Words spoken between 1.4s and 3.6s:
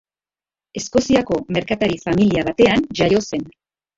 merkatari familia batean jaio zen.